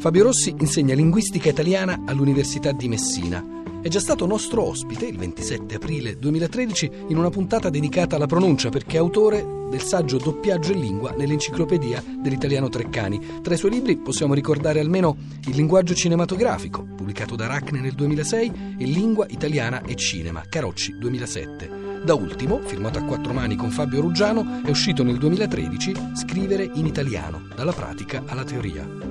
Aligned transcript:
Fabio 0.00 0.22
Rossi 0.22 0.54
insegna 0.58 0.94
linguistica 0.94 1.50
italiana 1.50 2.04
all'Università 2.06 2.72
di 2.72 2.88
Messina. 2.88 3.44
È 3.82 3.88
già 3.88 4.00
stato 4.00 4.24
nostro 4.24 4.62
ospite 4.62 5.04
il 5.04 5.18
27 5.18 5.74
aprile 5.74 6.18
2013 6.18 6.90
in 7.08 7.18
una 7.18 7.28
puntata 7.28 7.68
dedicata 7.68 8.16
alla 8.16 8.24
pronuncia 8.24 8.70
perché 8.70 8.96
è 8.96 8.98
autore 8.98 9.44
del 9.68 9.82
saggio 9.82 10.16
Doppiaggio 10.16 10.72
in 10.72 10.80
lingua 10.80 11.10
nell'enciclopedia 11.10 12.02
dell'italiano 12.18 12.70
Treccani. 12.70 13.42
Tra 13.42 13.52
i 13.52 13.58
suoi 13.58 13.72
libri 13.72 13.98
possiamo 13.98 14.32
ricordare 14.32 14.80
almeno 14.80 15.18
Il 15.46 15.54
linguaggio 15.54 15.92
cinematografico, 15.92 16.82
pubblicato 16.82 17.36
da 17.36 17.44
Aracne 17.44 17.80
nel 17.80 17.92
2006, 17.92 18.76
e 18.78 18.84
Lingua 18.86 19.26
italiana 19.28 19.82
e 19.82 19.96
cinema, 19.96 20.42
Carocci 20.48 20.96
2007. 20.96 21.70
Da 22.02 22.14
ultimo, 22.14 22.60
firmato 22.64 22.98
a 22.98 23.02
quattro 23.02 23.34
mani 23.34 23.54
con 23.54 23.70
Fabio 23.70 24.00
Ruggiano, 24.00 24.62
è 24.64 24.70
uscito 24.70 25.02
nel 25.02 25.18
2013 25.18 25.92
Scrivere 26.14 26.70
in 26.72 26.86
italiano, 26.86 27.42
dalla 27.54 27.72
pratica 27.72 28.22
alla 28.26 28.44
teoria. 28.44 29.09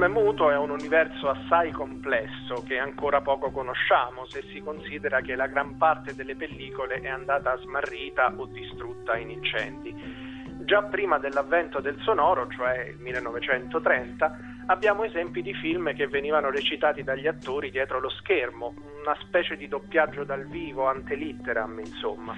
Il 0.00 0.06
film 0.06 0.18
muto 0.18 0.50
è 0.50 0.56
un 0.56 0.70
universo 0.70 1.28
assai 1.28 1.72
complesso 1.72 2.62
che 2.66 2.78
ancora 2.78 3.20
poco 3.20 3.50
conosciamo 3.50 4.24
se 4.24 4.42
si 4.50 4.60
considera 4.60 5.20
che 5.20 5.34
la 5.34 5.46
gran 5.46 5.76
parte 5.76 6.14
delle 6.14 6.36
pellicole 6.36 7.00
è 7.00 7.08
andata 7.08 7.54
smarrita 7.58 8.32
o 8.34 8.46
distrutta 8.46 9.18
in 9.18 9.28
incendi. 9.28 9.94
Già 10.64 10.84
prima 10.84 11.18
dell'avvento 11.18 11.80
del 11.80 12.00
sonoro, 12.00 12.48
cioè 12.48 12.92
il 12.94 12.96
1930, 12.98 14.38
abbiamo 14.68 15.04
esempi 15.04 15.42
di 15.42 15.52
film 15.52 15.94
che 15.94 16.06
venivano 16.06 16.48
recitati 16.48 17.02
dagli 17.02 17.26
attori 17.26 17.70
dietro 17.70 18.00
lo 18.00 18.08
schermo, 18.08 18.72
una 19.02 19.18
specie 19.20 19.54
di 19.58 19.68
doppiaggio 19.68 20.24
dal 20.24 20.46
vivo, 20.46 20.88
ante 20.88 21.14
litteram, 21.14 21.78
insomma. 21.78 22.34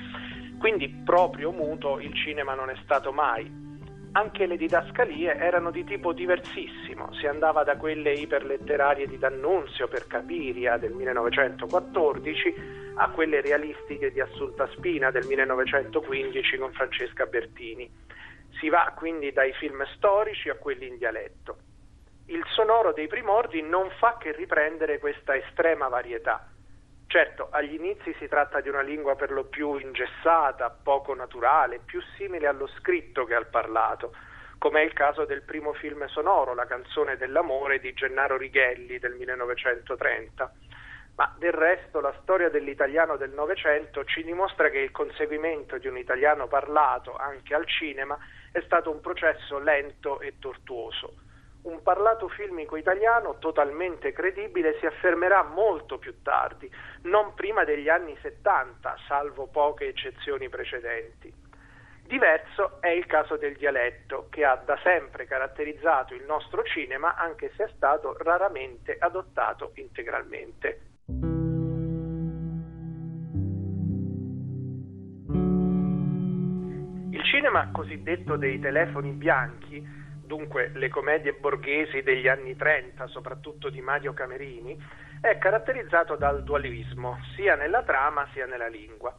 Quindi 0.59 0.89
proprio 1.05 1.53
muto 1.53 2.01
il 2.01 2.13
cinema 2.13 2.55
non 2.55 2.71
è 2.71 2.77
stato 2.83 3.13
mai. 3.13 3.62
Anche 4.15 4.45
le 4.45 4.59
didascalie 4.59 5.37
erano 5.37 5.71
di 5.71 5.85
tipo 5.85 6.13
diversissimo, 6.13 7.15
si 7.15 7.27
andava 7.27 7.65
da 7.65 7.79
quelle 7.79 8.13
iperletterarie 8.13 9.07
di 9.07 9.17
D'Annunzio 9.17 9.89
per 9.89 10.07
Capiria 10.07 10.77
del 10.77 10.93
1914 10.93 12.55
a 12.97 13.09
quelle 13.09 13.41
realistiche 13.41 14.13
di 14.13 14.21
Assunta 14.21 14.69
Spina 14.73 15.11
del 15.11 15.25
1915 15.25 16.59
con 16.59 16.73
Francesca 16.73 17.25
Bertini. 17.25 17.91
Si 18.61 18.69
va 18.69 18.93
quindi 18.95 19.33
dai 19.33 19.55
film 19.55 19.83
storici 19.97 20.51
a 20.51 20.57
quelli 20.57 20.89
in 20.89 20.99
dialetto. 20.99 21.57
Il 22.27 22.45
sonoro 22.49 22.93
dei 22.93 23.07
primordi 23.07 23.63
non 23.63 23.89
fa 23.99 24.19
che 24.19 24.33
riprendere 24.33 24.99
questa 24.99 25.35
estrema 25.35 25.89
varietà. 25.89 26.52
Certo, 27.13 27.49
agli 27.51 27.75
inizi 27.75 28.15
si 28.15 28.27
tratta 28.27 28.63
di 28.63 28.71
una 28.71 28.81
lingua 28.81 29.17
per 29.17 29.33
lo 29.33 29.45
più 29.45 29.77
ingessata, 29.77 30.71
poco 30.71 31.15
naturale, 31.15 31.79
più 31.85 32.01
simile 32.17 32.47
allo 32.47 32.67
scritto 32.67 33.27
che 33.27 33.35
al 33.35 33.49
parlato, 33.49 34.15
come 34.57 34.81
è 34.81 34.85
il 34.85 34.95
caso 34.95 35.27
del 35.27 35.43
primo 35.43 35.75
film 35.75 36.07
sonoro, 36.07 36.55
La 36.55 36.65
canzone 36.65 37.19
dell'amore 37.19 37.81
di 37.81 37.93
Gennaro 37.93 38.39
Righelli 38.39 38.99
del 38.99 39.13
1930. 39.13 40.53
Ma 41.17 41.31
del 41.37 41.53
resto 41.53 42.01
la 42.01 42.15
storia 42.23 42.49
dell'italiano 42.49 43.19
del 43.19 43.33
Novecento 43.33 44.05
ci 44.05 44.25
dimostra 44.25 44.71
che 44.71 44.79
il 44.79 44.91
conseguimento 44.91 45.77
di 45.77 45.89
un 45.89 45.99
italiano 45.99 46.47
parlato 46.47 47.15
anche 47.15 47.55
al 47.55 47.67
cinema 47.67 48.17
è 48.53 48.63
stato 48.63 48.91
un 48.91 49.03
processo 49.03 49.59
lento 49.59 50.19
e 50.21 50.39
tortuoso. 50.39 51.13
Un 51.63 51.81
parlato 51.85 52.29
filmico 52.29 52.77
italiano 52.77 53.39
totalmente 53.39 54.13
credibile 54.13 54.77
si 54.81 54.87
affermerà 54.87 55.45
molto 55.45 55.97
più 55.97 56.21
tardi, 56.21 56.69
non 57.03 57.35
prima 57.35 57.63
degli 57.63 57.89
anni 57.89 58.17
70, 58.21 58.97
salvo 59.07 59.47
poche 59.47 59.87
eccezioni 59.87 60.49
precedenti. 60.49 61.33
Diverso 62.05 62.81
è 62.81 62.89
il 62.89 63.07
caso 63.07 63.37
del 63.37 63.57
dialetto, 63.57 64.27
che 64.29 64.45
ha 64.45 64.57
da 64.57 64.77
sempre 64.83 65.25
caratterizzato 65.25 66.15
il 66.15 66.25
nostro 66.25 66.65
cinema, 66.65 67.15
anche 67.15 67.53
se 67.57 67.65
è 67.65 67.69
stato 67.77 68.17
raramente 68.19 68.97
adottato 68.99 69.71
integralmente. 69.77 70.81
Il 77.13 77.23
cinema 77.25 77.71
cosiddetto 77.71 78.37
dei 78.37 78.59
telefoni 78.59 79.13
bianchi, 79.13 80.01
dunque 80.25 80.71
le 80.75 80.89
commedie 80.89 81.33
borghesi 81.33 82.03
degli 82.03 82.29
anni 82.29 82.57
30, 82.57 83.07
soprattutto 83.09 83.69
di 83.69 83.81
Mario 83.81 84.13
Camerini, 84.13 84.81
è 85.21 85.39
caratterizzato 85.39 86.17
dal 86.17 86.43
dualismo, 86.43 87.19
sia 87.35 87.55
nella 87.55 87.83
trama 87.83 88.29
sia 88.33 88.47
nella 88.47 88.69
lingua. 88.69 89.17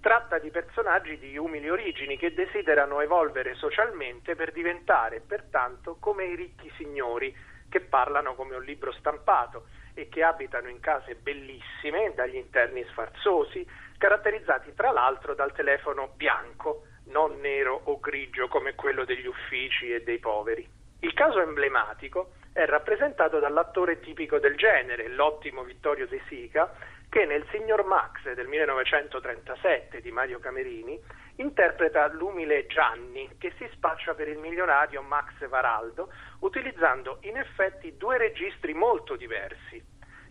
Tratta 0.00 0.38
di 0.38 0.50
personaggi 0.50 1.18
di 1.18 1.36
umili 1.36 1.68
origini 1.68 2.16
che 2.18 2.34
desiderano 2.34 3.00
evolvere 3.00 3.54
socialmente 3.54 4.34
per 4.36 4.52
diventare, 4.52 5.20
pertanto, 5.20 5.96
come 5.98 6.24
i 6.24 6.36
ricchi 6.36 6.70
signori, 6.76 7.34
che 7.68 7.80
parlano 7.80 8.34
come 8.34 8.54
un 8.54 8.62
libro 8.62 8.92
stampato 8.92 9.66
e 9.94 10.08
che 10.08 10.22
abitano 10.22 10.68
in 10.68 10.80
case 10.80 11.14
bellissime, 11.14 12.12
dagli 12.14 12.36
interni 12.36 12.84
sfarzosi, 12.90 13.66
caratterizzati 13.98 14.74
tra 14.74 14.90
l'altro 14.90 15.34
dal 15.34 15.52
telefono 15.52 16.12
bianco, 16.14 16.84
non 17.06 17.40
nero 17.40 17.80
o 17.84 18.00
grigio 18.00 18.48
come 18.48 18.74
quello 18.74 19.04
degli 19.04 19.26
uffici 19.26 19.92
e 19.92 20.02
dei 20.02 20.18
poveri. 20.18 20.66
Il 21.00 21.12
caso 21.12 21.40
emblematico 21.40 22.32
è 22.52 22.64
rappresentato 22.64 23.38
dall'attore 23.38 24.00
tipico 24.00 24.38
del 24.38 24.56
genere, 24.56 25.08
l'ottimo 25.08 25.64
Vittorio 25.64 26.06
De 26.06 26.22
Sica, 26.28 26.72
che 27.08 27.26
nel 27.26 27.46
Signor 27.50 27.84
Max 27.84 28.32
del 28.32 28.48
1937 28.48 30.00
di 30.00 30.10
Mario 30.10 30.38
Camerini 30.40 30.98
interpreta 31.36 32.06
l'umile 32.08 32.66
Gianni 32.66 33.36
che 33.38 33.52
si 33.58 33.68
spaccia 33.72 34.14
per 34.14 34.28
il 34.28 34.38
milionario 34.38 35.02
Max 35.02 35.46
Varaldo 35.46 36.10
utilizzando 36.40 37.18
in 37.22 37.36
effetti 37.36 37.96
due 37.96 38.18
registri 38.18 38.72
molto 38.72 39.14
diversi. 39.14 39.80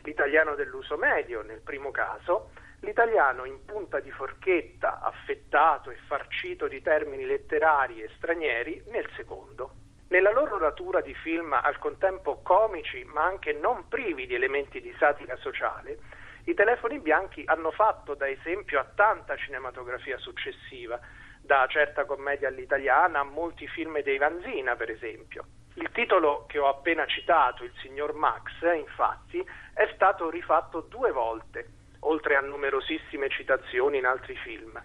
L'italiano 0.03 0.55
dell'uso 0.55 0.97
medio 0.97 1.41
nel 1.41 1.61
primo 1.61 1.91
caso, 1.91 2.51
l'italiano 2.83 3.45
in 3.45 3.63
punta 3.65 3.99
di 3.99 4.11
forchetta, 4.11 4.99
affettato 4.99 5.89
e 5.89 5.95
farcito 6.07 6.67
di 6.67 6.81
termini 6.81 7.25
letterari 7.25 8.01
e 8.01 8.09
stranieri 8.17 8.83
nel 8.87 9.09
secondo. 9.15 9.71
Nella 10.09 10.31
loro 10.31 10.59
natura 10.59 11.01
di 11.01 11.13
film 11.15 11.53
al 11.53 11.79
contempo 11.79 12.41
comici 12.43 13.03
ma 13.05 13.23
anche 13.23 13.53
non 13.53 13.87
privi 13.87 14.27
di 14.27 14.35
elementi 14.35 14.79
di 14.79 14.93
satira 14.99 15.35
sociale, 15.37 15.97
i 16.45 16.53
telefoni 16.53 16.99
bianchi 16.99 17.43
hanno 17.45 17.71
fatto 17.71 18.15
da 18.15 18.27
esempio 18.27 18.79
a 18.79 18.85
tanta 18.93 19.37
cinematografia 19.37 20.17
successiva, 20.17 20.99
da 21.41 21.65
certa 21.69 22.03
commedia 22.05 22.49
all'italiana 22.49 23.19
a 23.19 23.23
molti 23.23 23.65
film 23.67 24.01
dei 24.01 24.17
Vanzina, 24.17 24.75
per 24.75 24.89
esempio. 24.89 25.45
Il 25.75 25.89
titolo 25.91 26.45
che 26.47 26.59
ho 26.59 26.67
appena 26.67 27.05
citato, 27.05 27.63
Il 27.63 27.73
signor 27.81 28.13
Max, 28.13 28.51
infatti, 28.75 29.43
è 29.73 29.89
stato 29.95 30.29
rifatto 30.29 30.81
due 30.81 31.11
volte, 31.11 31.67
oltre 32.07 32.35
a 32.35 32.41
numerosissime 32.41 33.29
citazioni 33.29 33.97
in 33.97 34.05
altri 34.05 34.35
film. 34.37 34.81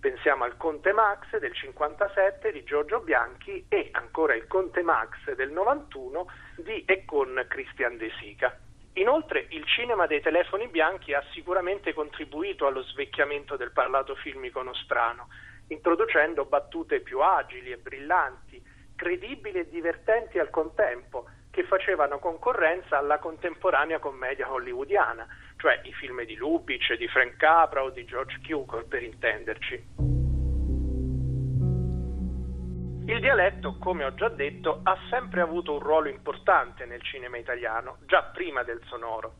Pensiamo 0.00 0.44
al 0.44 0.56
Conte 0.56 0.92
Max 0.92 1.36
del 1.38 1.54
57 1.54 2.50
di 2.50 2.64
Giorgio 2.64 3.00
Bianchi 3.00 3.64
e 3.68 3.88
ancora 3.92 4.34
il 4.34 4.46
Conte 4.46 4.82
Max 4.82 5.32
del 5.34 5.50
91 5.50 6.26
di 6.56 6.84
e 6.84 7.04
con 7.04 7.44
Christian 7.48 7.96
De 7.96 8.10
Sica. 8.18 8.58
Inoltre 8.94 9.46
il 9.50 9.64
cinema 9.64 10.06
dei 10.06 10.20
telefoni 10.20 10.68
bianchi 10.68 11.14
ha 11.14 11.24
sicuramente 11.32 11.94
contribuito 11.94 12.66
allo 12.66 12.82
svecchiamento 12.82 13.56
del 13.56 13.70
parlato 13.70 14.14
filmico 14.16 14.60
nostrano, 14.62 15.28
introducendo 15.68 16.44
battute 16.44 17.00
più 17.00 17.20
agili 17.20 17.70
e 17.70 17.78
brillanti, 17.78 18.62
credibili 18.94 19.60
e 19.60 19.68
divertenti 19.68 20.38
al 20.38 20.50
contempo, 20.50 21.26
che 21.50 21.64
facevano 21.64 22.18
concorrenza 22.18 22.98
alla 22.98 23.18
contemporanea 23.18 23.98
commedia 23.98 24.50
hollywoodiana, 24.50 25.26
cioè 25.62 25.80
i 25.84 25.92
film 25.92 26.24
di 26.24 26.34
Lubitsch, 26.34 26.94
di 26.94 27.06
Frank 27.06 27.36
Capra 27.36 27.84
o 27.84 27.90
di 27.90 28.04
George 28.04 28.40
Cukor, 28.44 28.84
per 28.86 29.04
intenderci. 29.04 29.74
Il 33.06 33.20
dialetto, 33.20 33.76
come 33.78 34.02
ho 34.02 34.12
già 34.12 34.28
detto, 34.28 34.80
ha 34.82 34.98
sempre 35.08 35.40
avuto 35.40 35.74
un 35.74 35.78
ruolo 35.78 36.08
importante 36.08 36.84
nel 36.84 37.00
cinema 37.02 37.36
italiano, 37.36 37.98
già 38.06 38.24
prima 38.24 38.64
del 38.64 38.82
sonoro. 38.86 39.34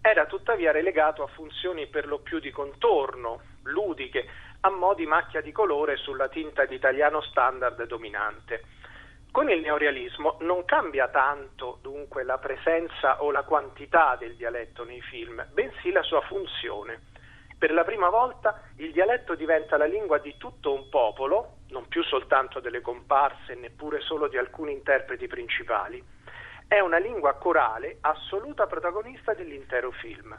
Era 0.00 0.26
tuttavia 0.26 0.72
relegato 0.72 1.22
a 1.22 1.28
funzioni 1.28 1.86
per 1.86 2.08
lo 2.08 2.18
più 2.18 2.40
di 2.40 2.50
contorno, 2.50 3.40
ludiche, 3.62 4.26
a 4.62 4.70
mo' 4.70 4.94
di 4.94 5.06
macchia 5.06 5.40
di 5.40 5.52
colore 5.52 5.96
sulla 5.98 6.28
tinta 6.28 6.64
d'italiano 6.64 7.20
standard 7.20 7.80
dominante. 7.86 8.64
Con 9.32 9.48
il 9.48 9.60
neorealismo 9.60 10.38
non 10.40 10.64
cambia 10.64 11.06
tanto 11.06 11.78
dunque 11.82 12.24
la 12.24 12.38
presenza 12.38 13.22
o 13.22 13.30
la 13.30 13.44
quantità 13.44 14.16
del 14.16 14.34
dialetto 14.34 14.82
nei 14.82 15.00
film, 15.02 15.46
bensì 15.52 15.92
la 15.92 16.02
sua 16.02 16.20
funzione. 16.22 17.02
Per 17.56 17.70
la 17.70 17.84
prima 17.84 18.08
volta 18.08 18.60
il 18.78 18.90
dialetto 18.90 19.36
diventa 19.36 19.76
la 19.76 19.84
lingua 19.84 20.18
di 20.18 20.36
tutto 20.36 20.72
un 20.72 20.88
popolo, 20.88 21.58
non 21.68 21.86
più 21.86 22.02
soltanto 22.02 22.58
delle 22.58 22.80
comparse, 22.80 23.54
neppure 23.54 24.00
solo 24.00 24.26
di 24.26 24.36
alcuni 24.36 24.72
interpreti 24.72 25.28
principali. 25.28 26.02
È 26.66 26.80
una 26.80 26.98
lingua 26.98 27.34
corale, 27.34 27.98
assoluta 28.00 28.66
protagonista 28.66 29.32
dell'intero 29.32 29.92
film. 29.92 30.36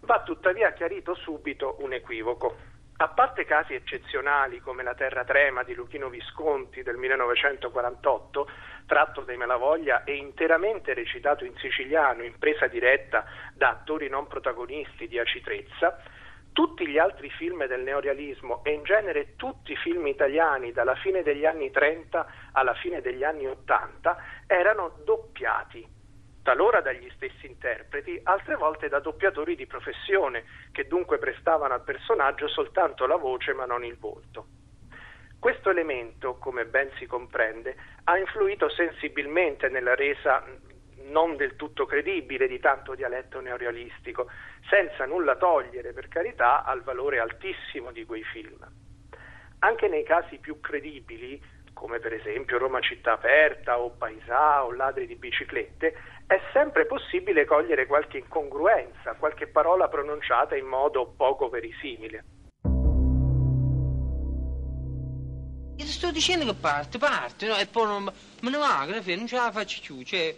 Va 0.00 0.22
tuttavia 0.22 0.72
chiarito 0.72 1.14
subito 1.14 1.76
un 1.78 1.94
equivoco. 1.94 2.56
A 3.00 3.06
parte 3.10 3.44
casi 3.44 3.74
eccezionali 3.74 4.58
come 4.58 4.82
La 4.82 4.94
terra 4.94 5.22
trema 5.22 5.62
di 5.62 5.72
Luchino 5.72 6.08
Visconti 6.08 6.82
del 6.82 6.96
1948, 6.96 8.48
tratto 8.86 9.20
dai 9.20 9.36
Malavoglia 9.36 10.02
e 10.02 10.16
interamente 10.16 10.94
recitato 10.94 11.44
in 11.44 11.54
siciliano 11.58 12.24
in 12.24 12.36
presa 12.40 12.66
diretta 12.66 13.24
da 13.54 13.68
attori 13.68 14.08
non 14.08 14.26
protagonisti 14.26 15.06
di 15.06 15.16
Acitrezza, 15.16 15.96
tutti 16.52 16.88
gli 16.88 16.98
altri 16.98 17.30
film 17.30 17.64
del 17.66 17.82
neorealismo 17.82 18.64
e 18.64 18.72
in 18.72 18.82
genere 18.82 19.36
tutti 19.36 19.70
i 19.70 19.76
film 19.76 20.04
italiani 20.08 20.72
dalla 20.72 20.96
fine 20.96 21.22
degli 21.22 21.46
anni 21.46 21.70
30 21.70 22.26
alla 22.50 22.74
fine 22.74 23.00
degli 23.00 23.22
anni 23.22 23.46
80 23.46 24.16
erano 24.48 24.98
doppiati 25.04 25.97
talora 26.48 26.80
dagli 26.80 27.10
stessi 27.14 27.44
interpreti, 27.44 28.18
altre 28.22 28.54
volte 28.54 28.88
da 28.88 29.00
doppiatori 29.00 29.54
di 29.54 29.66
professione, 29.66 30.44
che 30.72 30.86
dunque 30.86 31.18
prestavano 31.18 31.74
al 31.74 31.82
personaggio 31.84 32.48
soltanto 32.48 33.04
la 33.04 33.16
voce 33.16 33.52
ma 33.52 33.66
non 33.66 33.84
il 33.84 33.98
volto. 33.98 34.46
Questo 35.38 35.68
elemento, 35.68 36.38
come 36.38 36.64
ben 36.64 36.90
si 36.96 37.04
comprende, 37.04 37.76
ha 38.04 38.16
influito 38.16 38.70
sensibilmente 38.70 39.68
nella 39.68 39.94
resa 39.94 40.42
non 41.10 41.36
del 41.36 41.54
tutto 41.56 41.84
credibile 41.84 42.48
di 42.48 42.58
tanto 42.60 42.94
dialetto 42.94 43.40
neorealistico, 43.40 44.30
senza 44.70 45.04
nulla 45.04 45.36
togliere, 45.36 45.92
per 45.92 46.08
carità, 46.08 46.64
al 46.64 46.82
valore 46.82 47.18
altissimo 47.18 47.92
di 47.92 48.06
quei 48.06 48.24
film. 48.24 48.66
Anche 49.58 49.86
nei 49.86 50.02
casi 50.02 50.38
più 50.38 50.60
credibili, 50.60 51.56
come 51.74 52.00
per 52.00 52.12
esempio 52.12 52.58
Roma 52.58 52.80
città 52.80 53.12
aperta 53.12 53.78
o 53.78 53.90
Paesà 53.90 54.64
o 54.64 54.72
Ladri 54.72 55.06
di 55.06 55.14
biciclette, 55.14 56.16
è 56.28 56.38
sempre 56.52 56.84
possibile 56.84 57.46
cogliere 57.46 57.86
qualche 57.86 58.18
incongruenza, 58.18 59.14
qualche 59.14 59.46
parola 59.46 59.88
pronunciata 59.88 60.54
in 60.56 60.66
modo 60.66 61.14
poco 61.16 61.48
verisimile. 61.48 62.24
Io 65.76 65.84
ti 65.84 65.90
sto 65.90 66.10
dicendo 66.10 66.44
che 66.44 66.54
parte, 66.54 66.98
parte, 66.98 67.46
no? 67.46 67.56
E 67.56 67.66
poi 67.66 67.86
non, 67.86 68.04
me 68.04 68.50
ne 68.50 68.58
va, 68.58 68.80
alla 68.80 69.00
fine 69.00 69.16
non 69.16 69.26
ce 69.26 69.36
la 69.36 69.50
faccio 69.50 69.80
più, 69.80 70.02
cioè, 70.02 70.36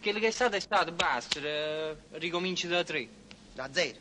quello 0.00 0.20
che 0.20 0.28
è 0.28 0.30
stato 0.30 0.54
è 0.54 0.60
stato, 0.60 0.92
basta, 0.92 1.40
eh, 1.40 1.96
ricominci 2.12 2.68
da 2.68 2.84
tre. 2.84 3.08
Da 3.52 3.68
zero. 3.72 3.98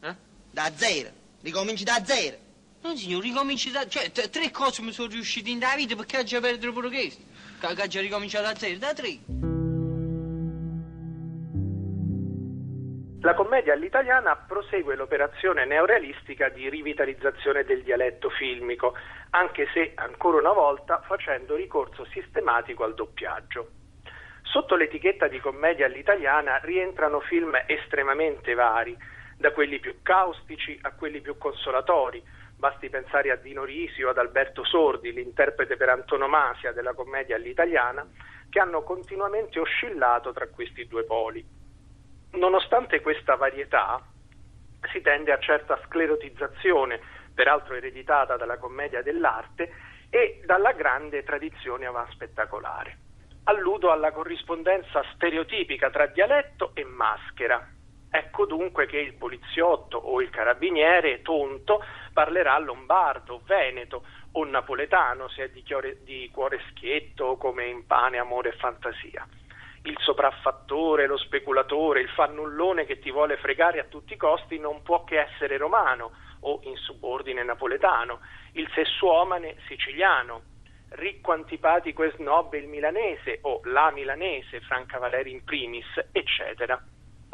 Eh? 0.00 0.14
Da 0.50 0.72
zero. 0.74 1.10
Ricominci 1.40 1.84
da 1.84 2.04
zero. 2.04 2.36
No, 2.82 2.96
signor, 2.96 3.22
ricominci 3.22 3.70
da... 3.70 3.86
Cioè, 3.86 4.10
t- 4.10 4.28
tre 4.28 4.50
cose 4.50 4.82
mi 4.82 4.90
sono 4.90 5.08
riusciti 5.08 5.52
in 5.52 5.60
da 5.60 5.74
vita 5.76 5.94
perché 5.94 6.18
oggi 6.18 6.38
perdere 6.40 6.72
pure 6.72 6.88
questo. 6.88 7.22
Che 7.60 7.80
oggi 7.80 8.00
ricominciato 8.00 8.46
da 8.46 8.58
zero, 8.58 8.78
da 8.78 8.92
tre. 8.92 9.53
La 13.24 13.32
commedia 13.32 13.72
all'italiana 13.72 14.36
prosegue 14.36 14.96
l'operazione 14.96 15.64
neorealistica 15.64 16.50
di 16.50 16.68
rivitalizzazione 16.68 17.64
del 17.64 17.82
dialetto 17.82 18.28
filmico, 18.28 18.94
anche 19.30 19.66
se 19.72 19.92
ancora 19.94 20.36
una 20.36 20.52
volta 20.52 21.00
facendo 21.06 21.56
ricorso 21.56 22.04
sistematico 22.12 22.84
al 22.84 22.92
doppiaggio. 22.92 23.70
Sotto 24.42 24.76
l'etichetta 24.76 25.26
di 25.26 25.40
commedia 25.40 25.86
all'italiana 25.86 26.58
rientrano 26.58 27.20
film 27.20 27.58
estremamente 27.66 28.52
vari, 28.52 28.94
da 29.38 29.52
quelli 29.52 29.78
più 29.78 30.02
caustici 30.02 30.78
a 30.82 30.92
quelli 30.92 31.22
più 31.22 31.38
consolatori, 31.38 32.22
Basti 32.56 32.90
pensare 32.90 33.30
a 33.30 33.36
Dino 33.36 33.64
Risi 33.64 34.02
o 34.02 34.10
ad 34.10 34.18
Alberto 34.18 34.64
Sordi, 34.64 35.12
l'interprete 35.14 35.78
per 35.78 35.88
antonomasia 35.88 36.72
della 36.72 36.92
commedia 36.92 37.36
all'italiana, 37.36 38.06
che 38.50 38.60
hanno 38.60 38.82
continuamente 38.82 39.58
oscillato 39.58 40.30
tra 40.34 40.46
questi 40.48 40.86
due 40.86 41.04
poli. 41.04 41.63
Nonostante 42.34 43.00
questa 43.00 43.36
varietà, 43.36 44.02
si 44.92 45.00
tende 45.00 45.32
a 45.32 45.38
certa 45.38 45.80
sclerotizzazione, 45.86 47.00
peraltro 47.32 47.74
ereditata 47.74 48.36
dalla 48.36 48.58
commedia 48.58 49.02
dell'arte 49.02 49.72
e 50.10 50.40
dalla 50.44 50.72
grande 50.72 51.22
tradizione 51.22 51.86
avanspettacolare. 51.86 52.98
Alludo 53.44 53.90
alla 53.90 54.12
corrispondenza 54.12 55.04
stereotipica 55.14 55.90
tra 55.90 56.06
dialetto 56.06 56.74
e 56.74 56.84
maschera, 56.84 57.66
Ecco 58.16 58.46
dunque 58.46 58.86
che 58.86 58.96
il 58.98 59.14
poliziotto 59.14 59.98
o 59.98 60.22
il 60.22 60.30
carabiniere 60.30 61.20
tonto 61.22 61.82
parlerà 62.12 62.56
lombardo, 62.58 63.42
veneto 63.44 64.04
o 64.34 64.44
napoletano 64.44 65.26
se 65.26 65.42
è 65.42 65.48
di, 65.48 65.64
chiore, 65.64 65.98
di 66.04 66.30
cuore 66.32 66.60
schietto 66.70 67.36
come 67.36 67.66
in 67.66 67.84
pane, 67.86 68.18
amore 68.18 68.50
e 68.50 68.52
fantasia. 68.52 69.26
Il 69.86 69.96
sopraffattore, 70.00 71.06
lo 71.06 71.18
speculatore, 71.18 72.00
il 72.00 72.08
fannullone 72.08 72.86
che 72.86 72.98
ti 73.00 73.10
vuole 73.10 73.36
fregare 73.36 73.80
a 73.80 73.84
tutti 73.84 74.14
i 74.14 74.16
costi 74.16 74.58
non 74.58 74.82
può 74.82 75.04
che 75.04 75.20
essere 75.20 75.58
romano 75.58 76.12
o 76.40 76.60
in 76.62 76.76
subordine 76.76 77.42
napoletano, 77.42 78.20
il 78.52 78.66
sessuomane 78.72 79.56
siciliano, 79.66 80.42
ricco 80.90 81.32
antipatico 81.32 82.02
e 82.02 82.12
snob 82.16 82.54
il 82.54 82.66
milanese 82.66 83.40
o 83.42 83.60
la 83.64 83.90
milanese, 83.90 84.60
Franca 84.60 84.98
Valeri 84.98 85.30
in 85.30 85.44
primis, 85.44 85.86
eccetera. 86.12 86.82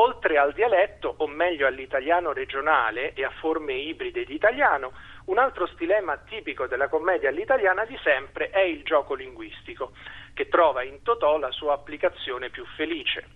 Oltre 0.01 0.39
al 0.39 0.55
dialetto, 0.55 1.15
o 1.19 1.27
meglio 1.27 1.67
all'italiano 1.67 2.33
regionale 2.33 3.13
e 3.13 3.23
a 3.23 3.31
forme 3.39 3.75
ibride 3.75 4.25
di 4.25 4.33
italiano, 4.33 4.93
un 5.27 5.37
altro 5.37 5.67
stilema 5.67 6.17
tipico 6.17 6.67
della 6.67 6.89
commedia 6.89 7.29
all'italiana 7.29 7.85
di 7.85 7.99
sempre 8.03 8.49
è 8.49 8.61
il 8.61 8.83
gioco 8.83 9.13
linguistico, 9.13 9.93
che 10.33 10.49
trova 10.49 10.83
in 10.83 11.03
Totò 11.03 11.37
la 11.37 11.51
sua 11.51 11.75
applicazione 11.75 12.49
più 12.49 12.65
felice. 12.77 13.27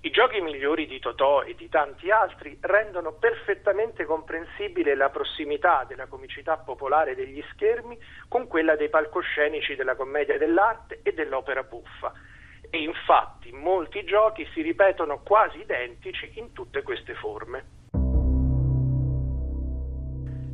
I 0.00 0.10
giochi 0.10 0.40
migliori 0.40 0.88
di 0.88 0.98
Totò 0.98 1.42
e 1.44 1.54
di 1.54 1.68
tanti 1.68 2.10
altri 2.10 2.58
rendono 2.60 3.12
perfettamente 3.12 4.04
comprensibile 4.04 4.96
la 4.96 5.10
prossimità 5.10 5.84
della 5.86 6.08
comicità 6.08 6.56
popolare 6.56 7.14
degli 7.14 7.40
schermi 7.52 7.96
con 8.26 8.48
quella 8.48 8.74
dei 8.74 8.88
palcoscenici 8.88 9.76
della 9.76 9.94
commedia 9.94 10.38
dell'arte 10.38 11.02
e 11.04 11.12
dell'opera 11.12 11.62
buffa 11.62 12.12
e 12.70 12.82
infatti 12.82 13.52
molti 13.52 14.04
giochi 14.04 14.48
si 14.52 14.62
ripetono 14.62 15.18
quasi 15.18 15.60
identici 15.60 16.30
in 16.34 16.52
tutte 16.52 16.82
queste 16.82 17.14
forme. 17.14 17.78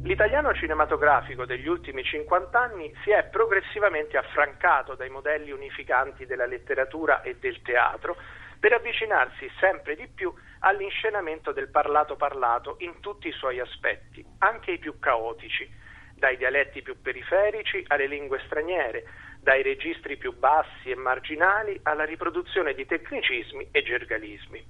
L'italiano 0.02 0.54
cinematografico 0.54 1.44
degli 1.44 1.66
ultimi 1.66 2.04
50 2.04 2.60
anni 2.60 2.94
si 3.02 3.10
è 3.10 3.24
progressivamente 3.24 4.16
affrancato 4.16 4.94
dai 4.94 5.10
modelli 5.10 5.50
unificanti 5.50 6.26
della 6.26 6.46
letteratura 6.46 7.22
e 7.22 7.36
del 7.40 7.60
teatro 7.62 8.16
per 8.60 8.72
avvicinarsi 8.72 9.50
sempre 9.58 9.96
di 9.96 10.06
più 10.06 10.32
all'inscenamento 10.60 11.50
del 11.50 11.68
parlato 11.70 12.14
parlato 12.14 12.76
in 12.80 13.00
tutti 13.00 13.26
i 13.26 13.32
suoi 13.32 13.58
aspetti, 13.58 14.24
anche 14.38 14.72
i 14.72 14.78
più 14.78 14.98
caotici, 15.00 15.68
dai 16.14 16.36
dialetti 16.36 16.82
più 16.82 17.00
periferici 17.02 17.84
alle 17.88 18.06
lingue 18.06 18.40
straniere, 18.46 19.04
dai 19.46 19.62
registri 19.62 20.16
più 20.16 20.37
bassi 20.37 20.90
e 20.90 20.96
marginali 20.96 21.78
alla 21.84 22.02
riproduzione 22.02 22.75
di 22.75 22.84
tecnicismi 22.84 23.69
e 23.70 23.84
gergalismi. 23.84 24.60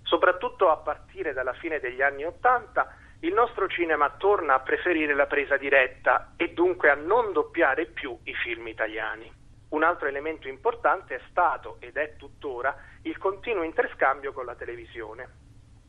Soprattutto 0.00 0.70
a 0.70 0.78
partire 0.78 1.34
dalla 1.34 1.52
fine 1.52 1.78
degli 1.78 2.00
anni 2.00 2.24
Ottanta, 2.24 2.96
il 3.20 3.34
nostro 3.34 3.68
cinema 3.68 4.08
torna 4.16 4.54
a 4.54 4.60
preferire 4.60 5.12
la 5.12 5.26
presa 5.26 5.58
diretta 5.58 6.32
e 6.38 6.54
dunque 6.54 6.88
a 6.88 6.94
non 6.94 7.34
doppiare 7.34 7.84
più 7.84 8.18
i 8.24 8.32
film 8.32 8.66
italiani. 8.68 9.30
Un 9.68 9.82
altro 9.82 10.08
elemento 10.08 10.48
importante 10.48 11.16
è 11.16 11.20
stato 11.28 11.76
ed 11.80 11.98
è 11.98 12.16
tuttora 12.16 12.74
il 13.02 13.18
continuo 13.18 13.62
interscambio 13.62 14.32
con 14.32 14.46
la 14.46 14.54
televisione. 14.54 15.28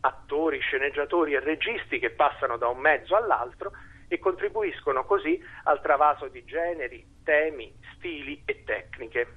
Attori, 0.02 0.60
sceneggiatori 0.60 1.36
e 1.36 1.40
registi 1.40 2.00
che 2.00 2.10
passano 2.10 2.58
da 2.58 2.68
un 2.68 2.80
mezzo 2.80 3.16
all'altro 3.16 3.72
e 4.14 4.20
contribuiscono 4.20 5.06
così 5.06 5.44
al 5.64 5.82
travaso 5.82 6.28
di 6.28 6.46
generi, 6.46 7.04
temi, 7.24 7.74
stili 7.96 8.44
e 8.46 8.64
tecniche. 8.64 9.28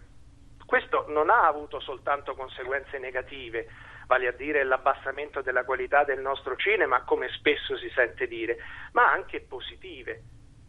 Questo 0.66 1.06
non 1.08 1.30
ha 1.30 1.46
avuto 1.46 1.80
soltanto 1.80 2.34
conseguenze 2.34 2.98
negative, 2.98 3.68
vale 4.06 4.26
a 4.26 4.32
dire 4.32 4.64
l'abbassamento 4.64 5.40
della 5.40 5.64
qualità 5.64 6.04
del 6.04 6.20
nostro 6.20 6.56
cinema, 6.56 7.04
come 7.04 7.28
spesso 7.30 7.74
si 7.78 7.88
sente 7.94 8.26
dire, 8.26 8.58
ma 8.92 9.10
anche 9.10 9.40
positive. 9.40 10.20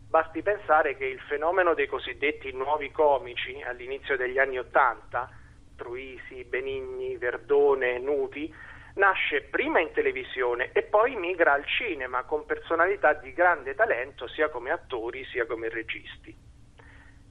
Basti 0.09 0.41
pensare 0.41 0.95
che 0.95 1.05
il 1.05 1.19
fenomeno 1.27 1.73
dei 1.73 1.87
cosiddetti 1.87 2.53
nuovi 2.53 2.91
comici 2.91 3.61
all'inizio 3.61 4.15
degli 4.15 4.39
anni 4.39 4.57
Ottanta, 4.57 5.29
Truisi, 5.75 6.45
Benigni, 6.45 7.17
Verdone, 7.17 7.99
Nuti, 7.99 8.53
nasce 8.97 9.43
prima 9.43 9.79
in 9.79 9.91
televisione 9.91 10.71
e 10.71 10.83
poi 10.83 11.15
migra 11.15 11.53
al 11.53 11.65
cinema 11.65 12.23
con 12.23 12.45
personalità 12.45 13.13
di 13.13 13.31
grande 13.31 13.75
talento 13.75 14.27
sia 14.27 14.49
come 14.49 14.71
attori 14.71 15.23
sia 15.25 15.45
come 15.45 15.69
registi. 15.69 16.35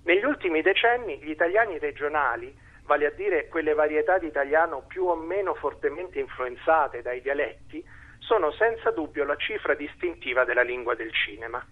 Negli 0.04 0.24
ultimi 0.24 0.62
decenni 0.62 1.18
gli 1.18 1.30
italiani 1.30 1.78
regionali, 1.78 2.56
vale 2.84 3.06
a 3.06 3.10
dire 3.10 3.48
quelle 3.48 3.74
varietà 3.74 4.18
di 4.18 4.26
italiano 4.26 4.84
più 4.86 5.04
o 5.06 5.16
meno 5.16 5.54
fortemente 5.54 6.20
influenzate 6.20 7.02
dai 7.02 7.20
dialetti, 7.20 7.84
sono 8.18 8.52
senza 8.52 8.92
dubbio 8.92 9.24
la 9.24 9.36
cifra 9.36 9.74
distintiva 9.74 10.44
della 10.44 10.62
lingua 10.62 10.94
del 10.94 11.12
cinema. 11.12 11.64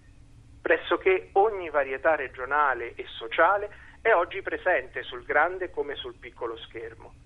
Pressoché 0.61 1.29
ogni 1.33 1.69
varietà 1.69 2.15
regionale 2.15 2.95
e 2.95 3.05
sociale 3.07 3.69
è 4.01 4.11
oggi 4.11 4.41
presente 4.41 5.03
sul 5.03 5.23
grande 5.23 5.69
come 5.69 5.95
sul 5.95 6.17
piccolo 6.19 6.57
schermo 6.57 7.24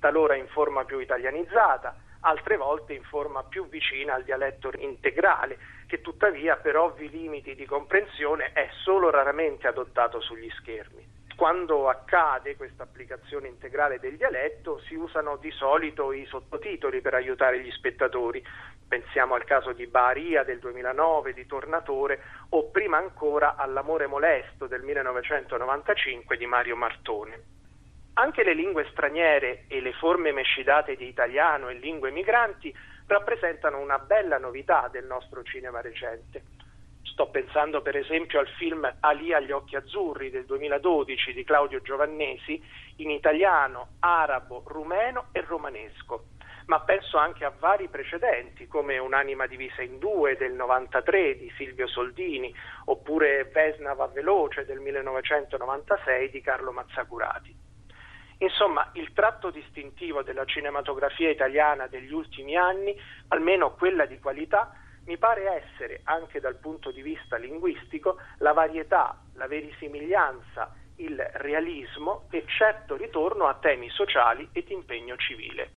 talora 0.00 0.34
in 0.34 0.48
forma 0.48 0.84
più 0.84 0.98
italianizzata, 0.98 1.94
altre 2.22 2.56
volte 2.56 2.94
in 2.94 3.04
forma 3.04 3.44
più 3.44 3.68
vicina 3.68 4.14
al 4.14 4.24
dialetto 4.24 4.72
integrale, 4.76 5.58
che 5.86 6.00
tuttavia 6.00 6.56
per 6.56 6.76
ovvi 6.76 7.08
limiti 7.08 7.54
di 7.54 7.66
comprensione 7.66 8.52
è 8.52 8.68
solo 8.82 9.10
raramente 9.10 9.68
adottato 9.68 10.20
sugli 10.20 10.50
schermi. 10.58 11.18
Quando 11.36 11.88
accade 11.88 12.56
questa 12.56 12.82
applicazione 12.82 13.48
integrale 13.48 13.98
del 13.98 14.16
dialetto 14.16 14.78
si 14.80 14.94
usano 14.94 15.36
di 15.36 15.50
solito 15.52 16.12
i 16.12 16.26
sottotitoli 16.26 17.00
per 17.00 17.14
aiutare 17.14 17.60
gli 17.60 17.70
spettatori. 17.70 18.44
Pensiamo 18.86 19.34
al 19.34 19.44
caso 19.44 19.72
di 19.72 19.86
Baria 19.86 20.44
del 20.44 20.58
2009 20.58 21.32
di 21.32 21.46
Tornatore 21.46 22.20
o 22.50 22.68
prima 22.70 22.98
ancora 22.98 23.54
all'Amore 23.56 24.06
molesto 24.06 24.66
del 24.66 24.82
1995 24.82 26.36
di 26.36 26.44
Mario 26.44 26.76
Martone. 26.76 27.59
Anche 28.14 28.42
le 28.42 28.54
lingue 28.54 28.86
straniere 28.90 29.64
e 29.68 29.80
le 29.80 29.92
forme 29.92 30.32
mescidate 30.32 30.96
di 30.96 31.06
italiano 31.06 31.68
e 31.68 31.74
lingue 31.74 32.10
migranti 32.10 32.74
rappresentano 33.06 33.78
una 33.78 33.98
bella 33.98 34.38
novità 34.38 34.88
del 34.90 35.04
nostro 35.04 35.42
cinema 35.42 35.80
recente. 35.80 36.42
Sto 37.02 37.28
pensando 37.28 37.82
per 37.82 37.96
esempio 37.96 38.38
al 38.38 38.48
film 38.48 38.90
Ali 39.00 39.32
agli 39.32 39.50
occhi 39.50 39.76
azzurri 39.76 40.30
del 40.30 40.44
2012 40.44 41.32
di 41.32 41.44
Claudio 41.44 41.80
Giovannesi 41.82 42.62
in 42.96 43.10
italiano, 43.10 43.88
arabo, 44.00 44.62
rumeno 44.66 45.26
e 45.32 45.42
romanesco, 45.42 46.26
ma 46.66 46.80
penso 46.80 47.18
anche 47.18 47.44
a 47.44 47.52
vari 47.58 47.88
precedenti 47.88 48.66
come 48.68 48.98
Un'anima 48.98 49.46
divisa 49.46 49.82
in 49.82 49.98
due 49.98 50.36
del 50.36 50.52
93 50.52 51.36
di 51.36 51.52
Silvio 51.56 51.86
Soldini 51.88 52.54
oppure 52.86 53.44
Vesna 53.46 53.92
va 53.94 54.06
veloce 54.06 54.64
del 54.64 54.78
1996 54.78 56.30
di 56.30 56.40
Carlo 56.40 56.70
Mazzacurati. 56.70 57.59
Insomma, 58.42 58.88
il 58.94 59.12
tratto 59.12 59.50
distintivo 59.50 60.22
della 60.22 60.46
cinematografia 60.46 61.28
italiana 61.28 61.88
degli 61.88 62.12
ultimi 62.12 62.56
anni, 62.56 62.96
almeno 63.28 63.74
quella 63.74 64.06
di 64.06 64.18
qualità, 64.18 64.72
mi 65.04 65.18
pare 65.18 65.62
essere, 65.62 66.00
anche 66.04 66.40
dal 66.40 66.56
punto 66.56 66.90
di 66.90 67.02
vista 67.02 67.36
linguistico, 67.36 68.16
la 68.38 68.52
varietà, 68.52 69.20
la 69.34 69.46
verisimiglianza, 69.46 70.72
il 70.96 71.18
realismo 71.34 72.28
e 72.30 72.44
certo 72.46 72.96
ritorno 72.96 73.46
a 73.46 73.58
temi 73.60 73.90
sociali 73.90 74.48
ed 74.52 74.70
impegno 74.70 75.16
civile. 75.16 75.68